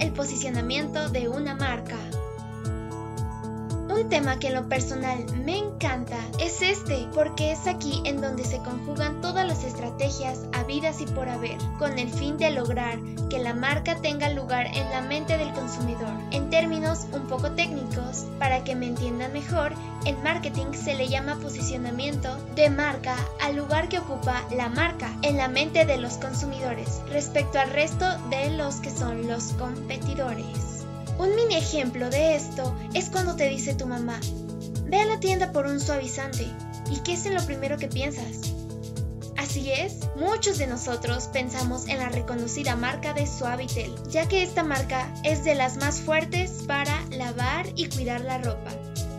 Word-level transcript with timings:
el 0.00 0.12
posicionamiento 0.12 1.10
de 1.10 1.28
una 1.28 1.54
marca. 1.54 1.98
Un 3.92 4.08
tema 4.08 4.38
que 4.38 4.48
en 4.48 4.54
lo 4.54 4.68
personal 4.68 5.24
me 5.44 5.58
encanta 5.58 6.16
es 6.40 6.62
este, 6.62 7.06
porque 7.14 7.52
es 7.52 7.66
aquí 7.66 8.00
en 8.06 8.22
donde 8.22 8.42
se 8.42 8.56
conjugan 8.58 9.20
todas 9.20 9.46
las 9.46 9.64
estrategias 9.64 10.40
habidas 10.54 11.02
y 11.02 11.06
por 11.06 11.28
haber, 11.28 11.58
con 11.78 11.98
el 11.98 12.08
fin 12.08 12.38
de 12.38 12.50
lograr 12.50 12.98
que 13.28 13.38
la 13.38 13.52
marca 13.52 13.94
tenga 13.96 14.30
lugar 14.30 14.66
en 14.66 14.88
la 14.90 15.02
mente 15.02 15.36
del 15.36 15.52
consumidor. 15.52 16.10
En 16.30 16.48
términos 16.48 17.06
un 17.12 17.26
poco 17.28 17.52
técnicos, 17.52 18.24
para 18.38 18.64
que 18.64 18.74
me 18.74 18.86
entiendan 18.86 19.32
mejor, 19.34 19.74
el 20.06 20.16
marketing 20.18 20.72
se 20.72 20.94
le 20.94 21.08
llama 21.08 21.36
posicionamiento 21.36 22.34
de 22.54 22.70
marca 22.70 23.14
al 23.42 23.56
lugar 23.56 23.90
que 23.90 23.98
ocupa 23.98 24.42
la 24.56 24.70
marca 24.70 25.12
en 25.20 25.36
la 25.36 25.48
mente 25.48 25.84
de 25.84 25.98
los 25.98 26.14
consumidores 26.14 27.02
respecto 27.10 27.58
al 27.58 27.70
resto 27.70 28.06
de 28.30 28.50
los 28.56 28.76
que 28.76 28.90
son 28.90 29.28
los 29.28 29.52
competidores. 29.52 30.71
Un 31.18 31.34
mini 31.36 31.56
ejemplo 31.56 32.10
de 32.10 32.36
esto 32.36 32.74
es 32.94 33.10
cuando 33.10 33.36
te 33.36 33.48
dice 33.48 33.74
tu 33.74 33.86
mamá, 33.86 34.18
ve 34.86 35.00
a 35.00 35.04
la 35.04 35.20
tienda 35.20 35.52
por 35.52 35.66
un 35.66 35.80
suavizante. 35.80 36.46
¿Y 36.90 37.00
qué 37.00 37.14
es 37.14 37.26
lo 37.26 37.44
primero 37.46 37.78
que 37.78 37.88
piensas? 37.88 38.52
Así 39.36 39.70
es, 39.70 40.00
muchos 40.16 40.58
de 40.58 40.66
nosotros 40.66 41.24
pensamos 41.32 41.86
en 41.88 41.98
la 41.98 42.08
reconocida 42.08 42.76
marca 42.76 43.12
de 43.12 43.26
Suavitel, 43.26 43.94
ya 44.10 44.26
que 44.26 44.42
esta 44.42 44.62
marca 44.62 45.12
es 45.24 45.44
de 45.44 45.54
las 45.54 45.76
más 45.76 46.00
fuertes 46.00 46.50
para 46.66 47.00
lavar 47.10 47.66
y 47.76 47.88
cuidar 47.88 48.22
la 48.22 48.38
ropa. 48.38 48.70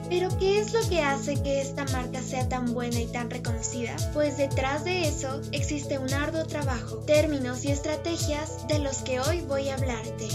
Pero 0.09 0.29
¿qué 0.37 0.59
es 0.59 0.73
lo 0.73 0.87
que 0.89 1.01
hace 1.01 1.41
que 1.41 1.61
esta 1.61 1.85
marca 1.85 2.21
sea 2.21 2.47
tan 2.49 2.73
buena 2.73 2.99
y 2.99 3.07
tan 3.07 3.29
reconocida? 3.29 3.95
Pues 4.13 4.37
detrás 4.37 4.83
de 4.83 5.07
eso 5.07 5.41
existe 5.51 5.97
un 5.97 6.13
arduo 6.13 6.45
trabajo, 6.45 6.97
términos 6.97 7.63
y 7.65 7.71
estrategias 7.71 8.67
de 8.67 8.79
los 8.79 8.97
que 8.97 9.19
hoy 9.19 9.41
voy 9.41 9.69
a 9.69 9.75
hablarte. 9.75 10.27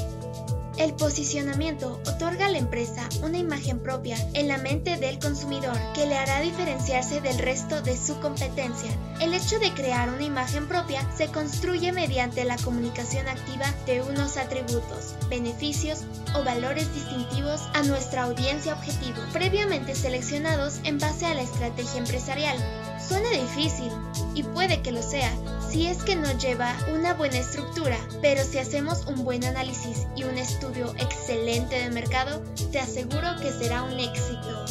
El 0.79 0.95
posicionamiento 0.95 2.01
otorga 2.07 2.47
a 2.47 2.51
la 2.51 2.59
empresa 2.59 3.09
una 3.23 3.37
imagen 3.37 3.81
propia 3.81 4.17
en 4.34 4.47
la 4.47 4.59
mente 4.59 4.97
del 4.97 5.19
consumidor 5.19 5.77
que 5.93 6.07
le 6.07 6.17
hará 6.17 6.41
diferenciarse 6.41 7.21
del 7.21 7.37
resto 7.39 7.83
de 7.83 7.97
su 7.97 8.21
competencia. 8.21 8.89
El 9.21 9.34
hecho 9.34 9.59
de 9.59 9.73
crear 9.75 10.09
una 10.09 10.23
imagen 10.23 10.69
propia 10.69 11.05
se 11.17 11.27
construye 11.27 11.91
mediante 11.91 12.45
la 12.45 12.56
comunicación 12.59 13.27
activa 13.27 13.67
de 13.87 14.03
unos 14.03 14.37
atributos, 14.37 15.17
beneficios 15.29 16.05
o 16.37 16.45
valores 16.45 16.95
distintivos 16.95 17.61
a 17.75 17.83
nuestra 17.83 18.23
audiencia 18.23 18.75
objetivo, 18.75 19.19
previamente 19.33 19.97
seleccionados 19.97 20.79
en 20.84 21.01
base 21.01 21.27
a 21.27 21.34
la 21.34 21.43
estrategia 21.43 21.99
empresarial. 21.99 22.56
Suena 23.01 23.31
difícil, 23.31 23.91
y 24.34 24.45
puede 24.45 24.81
que 24.81 24.93
lo 24.93 25.03
sea, 25.03 25.33
si 25.71 25.87
es 25.87 26.03
que 26.03 26.17
no 26.17 26.31
lleva 26.39 26.75
una 26.95 27.15
buena 27.15 27.39
estructura, 27.39 27.97
pero 28.23 28.43
si 28.43 28.59
hacemos 28.59 29.07
un 29.07 29.25
buen 29.25 29.45
análisis 29.45 30.07
y 30.17 30.25
un 30.25 30.39
estudio 30.39 30.95
excelente 30.97 31.79
de 31.79 31.91
mercado, 31.91 32.43
te 32.73 32.79
aseguro 32.79 33.37
que 33.41 33.53
será 33.53 33.83
un 33.83 33.99
éxito. 33.99 34.65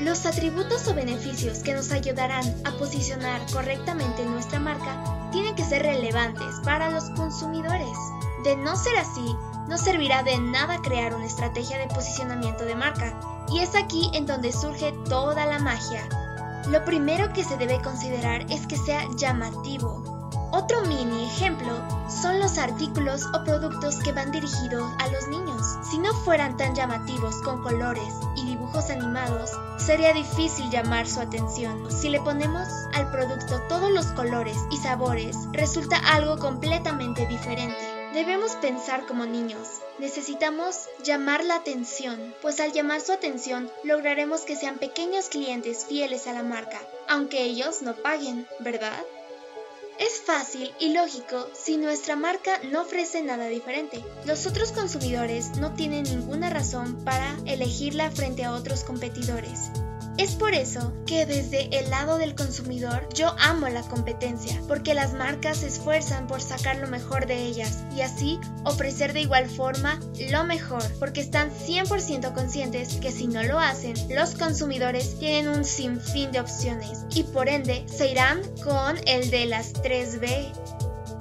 Los 0.00 0.26
atributos 0.26 0.86
o 0.88 0.94
beneficios 0.94 1.60
que 1.60 1.74
nos 1.74 1.90
ayudarán 1.92 2.44
a 2.64 2.72
posicionar 2.72 3.40
correctamente 3.52 4.24
nuestra 4.24 4.60
marca 4.60 5.30
tienen 5.32 5.54
que 5.54 5.64
ser 5.64 5.82
relevantes 5.82 6.56
para 6.64 6.90
los 6.90 7.04
consumidores. 7.10 7.96
De 8.44 8.56
no 8.56 8.76
ser 8.76 8.96
así, 8.96 9.34
no 9.68 9.78
servirá 9.78 10.22
de 10.22 10.38
nada 10.38 10.82
crear 10.82 11.14
una 11.14 11.26
estrategia 11.26 11.78
de 11.78 11.86
posicionamiento 11.94 12.64
de 12.64 12.74
marca. 12.74 13.18
Y 13.48 13.60
es 13.60 13.74
aquí 13.74 14.10
en 14.12 14.26
donde 14.26 14.52
surge 14.52 14.92
toda 15.08 15.46
la 15.46 15.60
magia. 15.60 16.06
Lo 16.68 16.84
primero 16.84 17.32
que 17.32 17.44
se 17.44 17.56
debe 17.56 17.80
considerar 17.80 18.44
es 18.50 18.66
que 18.66 18.76
sea 18.76 19.04
llamativo, 19.16 20.15
otro 20.56 20.80
mini 20.82 21.26
ejemplo 21.26 21.76
son 22.08 22.40
los 22.40 22.56
artículos 22.56 23.26
o 23.34 23.44
productos 23.44 23.96
que 24.02 24.12
van 24.12 24.32
dirigidos 24.32 24.90
a 24.98 25.08
los 25.08 25.28
niños. 25.28 25.60
Si 25.90 25.98
no 25.98 26.14
fueran 26.14 26.56
tan 26.56 26.74
llamativos 26.74 27.42
con 27.42 27.62
colores 27.62 28.14
y 28.36 28.46
dibujos 28.46 28.88
animados, 28.88 29.50
sería 29.76 30.14
difícil 30.14 30.70
llamar 30.70 31.06
su 31.06 31.20
atención. 31.20 31.90
Si 31.90 32.08
le 32.08 32.20
ponemos 32.20 32.66
al 32.94 33.10
producto 33.10 33.60
todos 33.68 33.90
los 33.90 34.06
colores 34.06 34.56
y 34.70 34.78
sabores, 34.78 35.36
resulta 35.52 35.98
algo 36.14 36.38
completamente 36.38 37.26
diferente. 37.26 37.76
Debemos 38.14 38.52
pensar 38.52 39.04
como 39.04 39.26
niños. 39.26 39.82
Necesitamos 39.98 40.88
llamar 41.04 41.44
la 41.44 41.56
atención, 41.56 42.34
pues 42.40 42.60
al 42.60 42.72
llamar 42.72 43.02
su 43.02 43.12
atención 43.12 43.70
lograremos 43.84 44.40
que 44.42 44.56
sean 44.56 44.78
pequeños 44.78 45.28
clientes 45.28 45.84
fieles 45.84 46.26
a 46.26 46.32
la 46.32 46.42
marca, 46.42 46.80
aunque 47.08 47.42
ellos 47.42 47.82
no 47.82 47.94
paguen, 47.94 48.46
¿verdad? 48.60 49.04
Es 49.98 50.20
fácil 50.20 50.74
y 50.78 50.92
lógico 50.92 51.48
si 51.54 51.78
nuestra 51.78 52.16
marca 52.16 52.60
no 52.70 52.82
ofrece 52.82 53.22
nada 53.22 53.46
diferente. 53.46 54.04
Los 54.26 54.46
otros 54.46 54.72
consumidores 54.72 55.56
no 55.56 55.72
tienen 55.72 56.04
ninguna 56.04 56.50
razón 56.50 57.02
para 57.02 57.34
elegirla 57.46 58.10
frente 58.10 58.44
a 58.44 58.52
otros 58.52 58.84
competidores. 58.84 59.70
Es 60.18 60.34
por 60.34 60.54
eso 60.54 60.94
que 61.06 61.26
desde 61.26 61.68
el 61.78 61.90
lado 61.90 62.16
del 62.16 62.34
consumidor 62.34 63.06
yo 63.12 63.36
amo 63.38 63.68
la 63.68 63.82
competencia, 63.82 64.58
porque 64.66 64.94
las 64.94 65.12
marcas 65.12 65.58
se 65.58 65.66
esfuerzan 65.66 66.26
por 66.26 66.40
sacar 66.40 66.76
lo 66.76 66.86
mejor 66.86 67.26
de 67.26 67.44
ellas 67.44 67.84
y 67.94 68.00
así 68.00 68.40
ofrecer 68.64 69.12
de 69.12 69.20
igual 69.20 69.46
forma 69.46 70.00
lo 70.30 70.44
mejor, 70.44 70.82
porque 70.98 71.20
están 71.20 71.50
100% 71.50 72.32
conscientes 72.32 72.94
que 72.94 73.12
si 73.12 73.26
no 73.26 73.42
lo 73.42 73.58
hacen, 73.58 73.94
los 74.08 74.34
consumidores 74.36 75.18
tienen 75.18 75.48
un 75.48 75.64
sinfín 75.66 76.32
de 76.32 76.40
opciones 76.40 77.04
y 77.14 77.24
por 77.24 77.50
ende 77.50 77.84
se 77.86 78.10
irán 78.10 78.40
con 78.64 78.96
el 79.06 79.30
de 79.30 79.44
las 79.44 79.74
3B, 79.74 80.50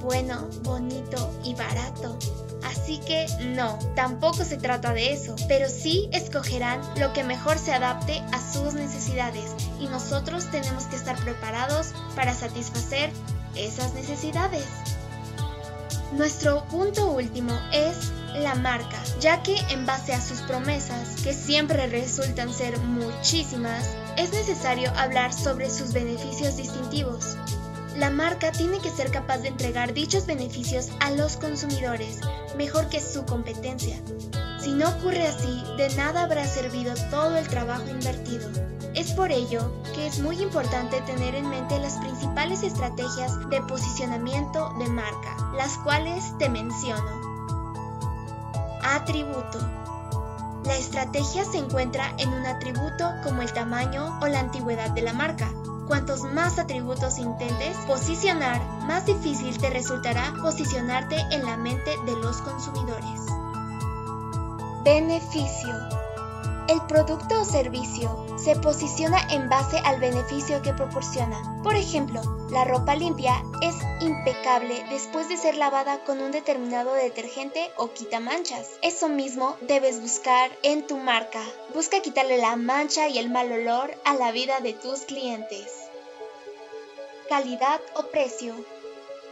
bueno, 0.05 0.47
bonito 0.61 1.33
y 1.43 1.55
barato. 1.55 2.17
Así 2.63 2.99
que 2.99 3.25
no, 3.55 3.77
tampoco 3.95 4.43
se 4.43 4.57
trata 4.57 4.93
de 4.93 5.11
eso, 5.11 5.35
pero 5.47 5.67
sí 5.67 6.09
escogerán 6.13 6.79
lo 6.99 7.11
que 7.11 7.23
mejor 7.23 7.57
se 7.57 7.73
adapte 7.73 8.23
a 8.31 8.53
sus 8.53 8.75
necesidades 8.75 9.51
y 9.79 9.87
nosotros 9.87 10.49
tenemos 10.51 10.85
que 10.85 10.95
estar 10.95 11.17
preparados 11.17 11.93
para 12.15 12.33
satisfacer 12.33 13.11
esas 13.55 13.93
necesidades. 13.93 14.65
Nuestro 16.13 16.63
punto 16.65 17.11
último 17.11 17.51
es 17.73 18.11
la 18.35 18.53
marca, 18.55 19.01
ya 19.19 19.41
que 19.41 19.57
en 19.71 19.85
base 19.85 20.13
a 20.13 20.21
sus 20.21 20.41
promesas, 20.41 21.21
que 21.23 21.33
siempre 21.33 21.87
resultan 21.87 22.53
ser 22.53 22.77
muchísimas, 22.77 23.83
es 24.17 24.31
necesario 24.31 24.91
hablar 24.95 25.33
sobre 25.33 25.69
sus 25.69 25.93
beneficios 25.93 26.57
distintivos. 26.57 27.37
La 27.95 28.09
marca 28.09 28.51
tiene 28.51 28.79
que 28.79 28.89
ser 28.89 29.09
capaz 29.09 29.37
de 29.37 29.47
entregar 29.49 29.93
dichos 29.93 30.25
beneficios 30.25 30.89
a 30.99 31.11
los 31.11 31.37
consumidores 31.37 32.19
mejor 32.57 32.89
que 32.89 32.99
su 32.99 33.25
competencia. 33.25 33.97
Si 34.59 34.73
no 34.73 34.89
ocurre 34.89 35.27
así, 35.27 35.63
de 35.77 35.93
nada 35.95 36.23
habrá 36.23 36.45
servido 36.45 36.93
todo 37.09 37.37
el 37.37 37.47
trabajo 37.47 37.87
invertido. 37.87 38.49
Es 38.95 39.11
por 39.11 39.31
ello 39.31 39.71
que 39.93 40.07
es 40.07 40.19
muy 40.19 40.41
importante 40.41 40.99
tener 41.01 41.35
en 41.35 41.49
mente 41.49 41.79
las 41.79 41.97
principales 41.97 42.63
estrategias 42.63 43.49
de 43.49 43.61
posicionamiento 43.61 44.73
de 44.79 44.87
marca, 44.87 45.37
las 45.55 45.77
cuales 45.77 46.37
te 46.37 46.49
menciono. 46.49 47.21
Atributo. 48.83 49.59
La 50.65 50.75
estrategia 50.77 51.45
se 51.45 51.59
encuentra 51.59 52.13
en 52.17 52.29
un 52.29 52.45
atributo 52.45 53.11
como 53.23 53.41
el 53.41 53.53
tamaño 53.53 54.17
o 54.21 54.27
la 54.27 54.39
antigüedad 54.39 54.89
de 54.91 55.03
la 55.03 55.13
marca, 55.13 55.51
Cuantos 55.87 56.23
más 56.23 56.57
atributos 56.57 57.19
intentes 57.19 57.77
posicionar, 57.87 58.61
más 58.87 59.05
difícil 59.05 59.57
te 59.57 59.69
resultará 59.69 60.33
posicionarte 60.41 61.17
en 61.31 61.45
la 61.45 61.57
mente 61.57 61.91
de 62.05 62.13
los 62.13 62.41
consumidores. 62.41 63.21
Beneficio. 64.83 66.04
El 66.67 66.81
producto 66.87 67.41
o 67.41 67.45
servicio 67.45 68.25
se 68.39 68.55
posiciona 68.55 69.19
en 69.29 69.49
base 69.49 69.77
al 69.77 69.99
beneficio 69.99 70.63
que 70.63 70.73
proporciona. 70.73 71.61
Por 71.61 71.75
ejemplo, 71.75 72.21
la 72.49 72.65
ropa 72.65 72.95
limpia 72.95 73.43
es 73.61 73.75
impecable 74.01 74.83
después 74.89 75.29
de 75.29 75.37
ser 75.37 75.57
lavada 75.57 76.03
con 76.05 76.21
un 76.21 76.31
determinado 76.31 76.93
detergente 76.95 77.71
o 77.77 77.91
quita 77.91 78.19
manchas. 78.19 78.67
Eso 78.81 79.09
mismo 79.09 79.55
debes 79.61 80.01
buscar 80.01 80.49
en 80.63 80.87
tu 80.87 80.97
marca. 80.97 81.43
Busca 81.75 82.01
quitarle 82.01 82.39
la 82.39 82.55
mancha 82.55 83.09
y 83.09 83.19
el 83.19 83.29
mal 83.29 83.51
olor 83.51 83.93
a 84.03 84.15
la 84.15 84.31
vida 84.31 84.59
de 84.59 84.73
tus 84.73 85.01
clientes. 85.01 85.71
Calidad 87.29 87.79
o 87.95 88.07
precio. 88.07 88.55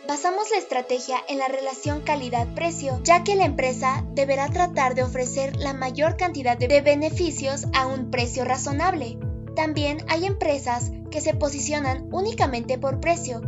Basamos 0.05 0.51
la 0.51 0.57
estrategia 0.57 1.17
en 1.29 1.39
la 1.39 1.47
relación 1.47 2.01
calidad-precio, 2.01 2.99
ya 3.03 3.23
que 3.23 3.37
la 3.37 3.45
empresa 3.45 4.05
deberá 4.11 4.49
tratar 4.49 4.95
de 4.95 5.03
ofrecer 5.03 5.55
la 5.55 5.73
mayor 5.73 6.17
cantidad 6.17 6.57
de 6.57 6.81
beneficios 6.81 7.67
a 7.73 7.87
un 7.87 8.11
precio 8.11 8.43
razonable. 8.43 9.17
También 9.55 10.03
hay 10.09 10.25
empresas 10.25 10.91
que 11.09 11.21
se 11.21 11.33
posicionan 11.33 12.09
únicamente 12.11 12.77
por 12.77 12.99
precio, 12.99 13.41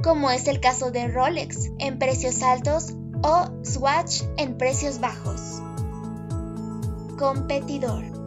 como 0.00 0.30
es 0.30 0.46
el 0.46 0.60
caso 0.60 0.92
de 0.92 1.08
Rolex 1.08 1.72
en 1.80 1.98
precios 1.98 2.40
altos 2.42 2.92
o 3.24 3.46
Swatch 3.64 4.22
en 4.36 4.56
precios 4.56 5.00
bajos. 5.00 5.60
Competidor. 7.18 8.25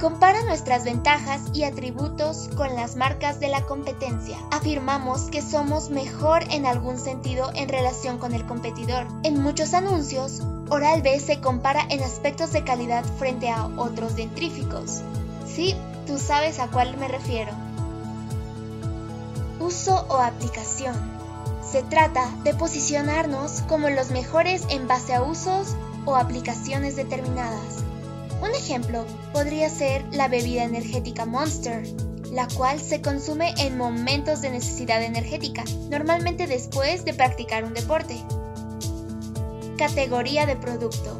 Compara 0.00 0.44
nuestras 0.44 0.84
ventajas 0.84 1.40
y 1.52 1.64
atributos 1.64 2.48
con 2.56 2.76
las 2.76 2.94
marcas 2.94 3.40
de 3.40 3.48
la 3.48 3.66
competencia. 3.66 4.38
Afirmamos 4.52 5.22
que 5.22 5.42
somos 5.42 5.90
mejor 5.90 6.44
en 6.52 6.66
algún 6.66 6.98
sentido 6.98 7.50
en 7.56 7.68
relación 7.68 8.18
con 8.18 8.32
el 8.32 8.46
competidor. 8.46 9.08
En 9.24 9.42
muchos 9.42 9.74
anuncios, 9.74 10.40
Oral-B 10.70 11.18
se 11.18 11.40
compara 11.40 11.84
en 11.90 12.00
aspectos 12.04 12.52
de 12.52 12.62
calidad 12.62 13.04
frente 13.18 13.50
a 13.50 13.66
otros 13.76 14.14
dentríficos. 14.14 15.02
Sí, 15.48 15.74
tú 16.06 16.16
sabes 16.16 16.60
a 16.60 16.68
cuál 16.68 16.96
me 16.96 17.08
refiero. 17.08 17.50
Uso 19.58 20.06
o 20.08 20.18
aplicación. 20.18 20.94
Se 21.68 21.82
trata 21.82 22.30
de 22.44 22.54
posicionarnos 22.54 23.62
como 23.62 23.88
los 23.90 24.12
mejores 24.12 24.62
en 24.68 24.86
base 24.86 25.12
a 25.12 25.22
usos 25.22 25.74
o 26.04 26.14
aplicaciones 26.14 26.94
determinadas. 26.94 27.87
Un 28.40 28.54
ejemplo 28.54 29.04
podría 29.32 29.68
ser 29.68 30.04
la 30.12 30.28
bebida 30.28 30.64
energética 30.64 31.24
Monster, 31.24 31.82
la 32.32 32.46
cual 32.48 32.80
se 32.80 33.00
consume 33.00 33.54
en 33.58 33.76
momentos 33.76 34.42
de 34.42 34.50
necesidad 34.50 35.02
energética, 35.02 35.64
normalmente 35.90 36.46
después 36.46 37.04
de 37.04 37.14
practicar 37.14 37.64
un 37.64 37.74
deporte. 37.74 38.16
Categoría 39.76 40.46
de 40.46 40.56
producto. 40.56 41.18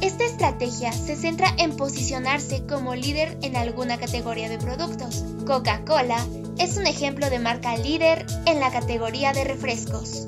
Esta 0.00 0.24
estrategia 0.24 0.92
se 0.92 1.16
centra 1.16 1.54
en 1.58 1.76
posicionarse 1.76 2.64
como 2.66 2.94
líder 2.94 3.38
en 3.42 3.56
alguna 3.56 3.98
categoría 3.98 4.48
de 4.48 4.58
productos. 4.58 5.24
Coca-Cola 5.46 6.24
es 6.58 6.76
un 6.76 6.86
ejemplo 6.86 7.30
de 7.30 7.38
marca 7.38 7.76
líder 7.76 8.26
en 8.46 8.60
la 8.60 8.70
categoría 8.70 9.32
de 9.32 9.44
refrescos. 9.44 10.26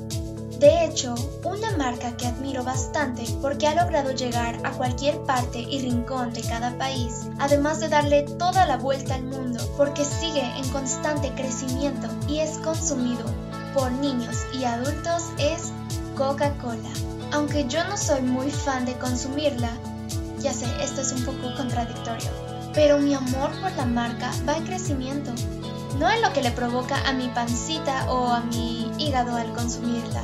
De 0.59 0.85
hecho, 0.85 1.15
una 1.45 1.77
marca 1.77 2.17
que 2.17 2.27
admiro 2.27 2.65
bastante 2.65 3.25
porque 3.41 3.69
ha 3.69 3.77
logrado 3.77 4.11
llegar 4.11 4.59
a 4.65 4.73
cualquier 4.73 5.17
parte 5.23 5.61
y 5.61 5.79
rincón 5.81 6.33
de 6.33 6.43
cada 6.43 6.77
país, 6.77 7.29
además 7.39 7.79
de 7.79 7.89
darle 7.89 8.25
toda 8.25 8.67
la 8.67 8.77
vuelta 8.77 9.15
al 9.15 9.23
mundo 9.23 9.61
porque 9.77 10.05
sigue 10.05 10.43
en 10.57 10.69
constante 10.71 11.33
crecimiento 11.37 12.09
y 12.27 12.41
es 12.41 12.59
consumido 12.59 13.25
por 13.73 13.93
niños 13.93 14.37
y 14.53 14.65
adultos, 14.65 15.27
es 15.39 15.71
Coca-Cola. 16.17 16.91
Aunque 17.31 17.69
yo 17.69 17.85
no 17.85 17.97
soy 17.97 18.23
muy 18.23 18.51
fan 18.51 18.85
de 18.85 18.95
consumirla, 18.95 19.71
ya 20.41 20.53
sé, 20.53 20.67
esto 20.83 21.03
es 21.03 21.13
un 21.13 21.25
poco 21.25 21.55
contradictorio, 21.57 22.31
pero 22.75 22.99
mi 22.99 23.15
amor 23.15 23.53
por 23.61 23.71
la 23.77 23.85
marca 23.85 24.33
va 24.49 24.57
en 24.57 24.65
crecimiento, 24.65 25.31
no 26.01 26.11
en 26.11 26.21
lo 26.21 26.33
que 26.33 26.43
le 26.43 26.51
provoca 26.51 26.97
a 27.09 27.13
mi 27.13 27.29
pancita 27.29 28.11
o 28.11 28.27
a 28.27 28.41
mi 28.41 28.91
hígado 28.99 29.37
al 29.37 29.53
consumirla, 29.53 30.23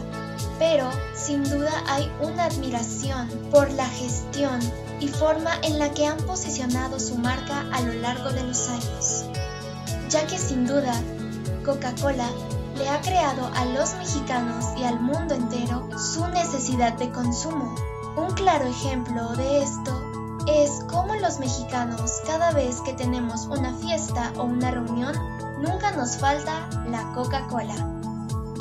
pero 0.58 0.90
sin 1.14 1.42
duda 1.44 1.72
hay 1.86 2.10
una 2.20 2.44
admiración 2.44 3.28
por 3.50 3.70
la 3.72 3.86
gestión 3.86 4.60
y 5.00 5.08
forma 5.08 5.50
en 5.62 5.78
la 5.78 5.90
que 5.92 6.06
han 6.06 6.18
posicionado 6.18 7.00
su 7.00 7.16
marca 7.16 7.64
a 7.72 7.80
lo 7.80 7.92
largo 7.94 8.30
de 8.30 8.42
los 8.44 8.68
años, 8.68 9.24
ya 10.08 10.26
que 10.26 10.38
sin 10.38 10.66
duda 10.66 10.94
Coca-Cola 11.64 12.28
le 12.76 12.88
ha 12.88 13.00
creado 13.00 13.50
a 13.54 13.64
los 13.66 13.94
mexicanos 13.94 14.66
y 14.76 14.84
al 14.84 15.00
mundo 15.00 15.34
entero 15.34 15.88
su 15.98 16.26
necesidad 16.28 16.94
de 16.94 17.10
consumo. 17.10 17.74
Un 18.16 18.32
claro 18.34 18.66
ejemplo 18.66 19.34
de 19.36 19.62
esto 19.62 20.02
es 20.46 20.70
cómo 20.88 21.14
los 21.16 21.38
mexicanos 21.38 22.20
cada 22.26 22.52
vez 22.52 22.80
que 22.82 22.92
tenemos 22.92 23.46
una 23.46 23.74
fiesta 23.74 24.32
o 24.36 24.44
una 24.44 24.70
reunión, 24.70 25.14
nunca 25.60 25.90
nos 25.92 26.16
falta 26.16 26.68
la 26.86 27.02
Coca-Cola 27.14 28.03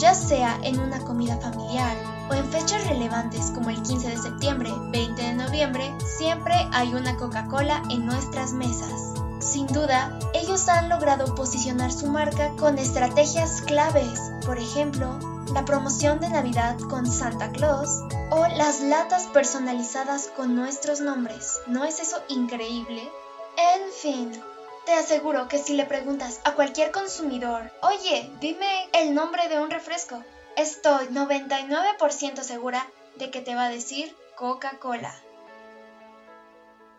ya 0.04 0.14
sea 0.14 0.60
en 0.64 0.82
una 0.82 1.00
comida 1.00 1.38
familiar 1.38 1.96
o 2.30 2.34
en 2.34 2.52
fechas 2.52 2.86
relevantes 2.88 3.52
como 3.52 3.70
el 3.70 3.82
15 3.82 4.10
de 4.10 4.18
septiembre, 4.18 4.70
20 4.92 5.22
de 5.22 5.34
noviembre, 5.34 5.96
siempre 6.18 6.54
hay 6.74 6.94
una 6.94 7.16
Coca-Cola 7.16 7.82
en 7.90 8.06
nuestras 8.06 8.52
mesas. 8.52 9.14
Sin 9.40 9.66
duda, 9.68 10.20
ellos 10.34 10.68
han 10.68 10.90
logrado 10.90 11.34
posicionar 11.36 11.90
su 11.90 12.08
marca 12.08 12.50
con 12.60 12.80
estrategias 12.80 13.62
claves, 13.62 14.20
por 14.46 14.58
ejemplo, 14.58 15.20
la 15.54 15.64
promoción 15.64 16.20
de 16.20 16.28
Navidad 16.28 16.78
con 16.90 17.06
Santa 17.06 17.54
Claus 17.54 18.02
o 18.30 18.46
las 18.48 18.82
latas 18.82 19.28
personalizadas 19.28 20.28
con 20.36 20.54
nuestros 20.54 21.00
nombres. 21.00 21.62
¿No 21.68 21.86
es 21.86 22.02
eso 22.02 22.18
increíble? 22.28 23.10
En 23.56 23.90
fin, 23.94 24.44
te 24.86 24.94
aseguro 24.94 25.48
que 25.48 25.58
si 25.58 25.74
le 25.74 25.86
preguntas 25.86 26.42
a 26.44 26.54
cualquier 26.54 26.92
consumidor, 26.92 27.72
oye, 27.82 28.30
dime 28.40 28.90
el 28.94 29.14
nombre 29.14 29.48
de 29.48 29.60
un 29.60 29.70
refresco, 29.70 30.24
estoy 30.58 31.08
99% 31.08 32.42
segura 32.44 32.88
de 33.16 33.32
que 33.32 33.42
te 33.42 33.56
va 33.56 33.66
a 33.66 33.70
decir 33.70 34.16
Coca-Cola. 34.36 35.14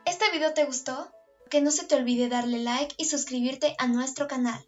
¿Este 0.04 0.30
video 0.30 0.52
te 0.52 0.64
gustó? 0.64 1.10
Que 1.50 1.60
no 1.60 1.70
se 1.70 1.84
te 1.84 1.94
olvide 1.94 2.28
darle 2.28 2.58
like 2.58 2.94
y 2.98 3.04
suscribirte 3.04 3.74
a 3.78 3.86
nuestro 3.86 4.28
canal. 4.28 4.66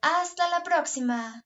¡Hasta 0.00 0.48
la 0.48 0.62
próxima! 0.62 1.44